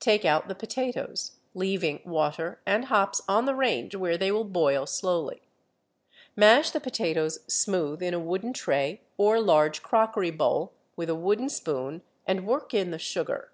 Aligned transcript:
Take 0.00 0.24
out 0.24 0.48
the 0.48 0.54
potatoes, 0.54 1.32
leaving 1.52 2.00
water 2.06 2.62
and 2.64 2.86
hops 2.86 3.20
on 3.28 3.44
the 3.44 3.54
range 3.54 3.94
where 3.94 4.16
they 4.16 4.32
will 4.32 4.42
boil 4.46 4.86
slowly. 4.86 5.42
Mash 6.34 6.70
the 6.70 6.80
potatoes 6.80 7.40
smooth 7.46 8.00
in 8.02 8.14
a 8.14 8.18
wooden 8.18 8.54
tray 8.54 9.02
or 9.18 9.38
large 9.38 9.82
crockery 9.82 10.30
bowl, 10.30 10.72
with 10.96 11.10
a 11.10 11.14
wooden 11.14 11.50
spoon, 11.50 12.00
and 12.26 12.46
work 12.46 12.72
in 12.72 12.90
the 12.90 12.98
sugar. 12.98 13.52